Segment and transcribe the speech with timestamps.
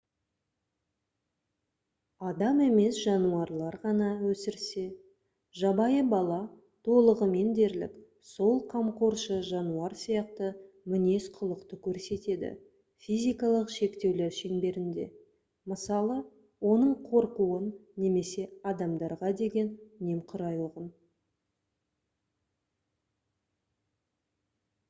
[2.27, 4.85] адам емес жануарлар ғана өсірсе
[5.63, 6.39] жабайы бала
[6.87, 10.49] толығымен дерлік сол қамқоршы жануар сияқты
[10.93, 12.49] мінез-құлықты көрсетеді
[13.07, 15.05] физикалық шектеулер шеңберінде
[15.73, 16.15] мысалы
[16.71, 17.71] оның қорқуын
[18.05, 19.69] немесе адамдарға деген
[20.09, 20.89] немқұрайлығын